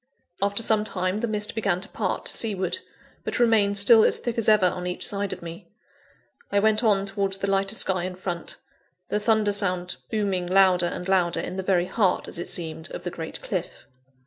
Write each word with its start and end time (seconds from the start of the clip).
After 0.41 0.63
some 0.63 0.83
time, 0.83 1.19
the 1.19 1.27
mist 1.27 1.53
began 1.53 1.79
to 1.79 1.87
part 1.87 2.25
to 2.25 2.35
seaward, 2.35 2.79
but 3.23 3.37
remained 3.37 3.77
still 3.77 4.03
as 4.03 4.17
thick 4.17 4.35
as 4.39 4.49
ever 4.49 4.65
on 4.65 4.87
each 4.87 5.07
side 5.07 5.31
of 5.31 5.43
me. 5.43 5.69
I 6.51 6.57
went 6.57 6.83
on 6.83 7.05
towards 7.05 7.37
the 7.37 7.45
lighter 7.47 7.75
sky 7.75 8.05
in 8.05 8.15
front 8.15 8.55
the 9.09 9.19
thunder 9.19 9.53
sound 9.53 9.97
booming 10.09 10.47
louder 10.47 10.87
and 10.87 11.07
louder, 11.07 11.41
in 11.41 11.55
the 11.55 11.61
very 11.61 11.85
heart, 11.85 12.27
as 12.27 12.39
it 12.39 12.49
seemed, 12.49 12.89
of 12.89 13.03
the 13.03 13.11
great 13.11 13.43
cliff. 13.43 13.85